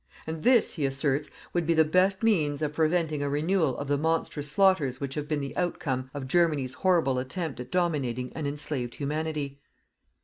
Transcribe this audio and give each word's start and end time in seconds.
And 0.25 0.41
this, 0.41 0.73
he 0.73 0.87
asserts, 0.87 1.29
would 1.53 1.67
be 1.67 1.75
the 1.75 1.85
best 1.85 2.23
means 2.23 2.63
of 2.63 2.73
preventing 2.73 3.21
a 3.21 3.29
renewal 3.29 3.77
of 3.77 3.87
the 3.87 3.99
monstrous 3.99 4.49
slaughters 4.49 4.99
which 4.99 5.13
have 5.13 5.27
been 5.27 5.41
the 5.41 5.55
outcome 5.55 6.09
of 6.11 6.27
Germany's 6.27 6.73
horrible 6.73 7.19
attempt 7.19 7.59
at 7.59 7.69
dominating 7.69 8.33
an 8.33 8.47
enslaved 8.47 8.95
Humanity. 8.95 9.59